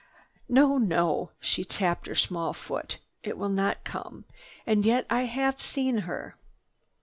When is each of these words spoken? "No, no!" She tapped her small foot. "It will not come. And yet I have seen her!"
"No, 0.49 0.79
no!" 0.79 1.29
She 1.39 1.63
tapped 1.63 2.07
her 2.07 2.15
small 2.15 2.53
foot. 2.53 2.97
"It 3.21 3.37
will 3.37 3.49
not 3.49 3.83
come. 3.83 4.25
And 4.65 4.83
yet 4.83 5.05
I 5.11 5.25
have 5.25 5.61
seen 5.61 5.99
her!" 6.09 6.37